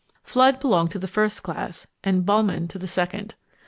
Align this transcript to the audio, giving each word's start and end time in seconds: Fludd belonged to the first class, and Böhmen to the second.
Fludd 0.25 0.59
belonged 0.59 0.89
to 0.89 0.97
the 0.97 1.07
first 1.07 1.43
class, 1.43 1.85
and 2.03 2.25
Böhmen 2.25 2.67
to 2.69 2.79
the 2.79 2.87
second. 2.87 3.35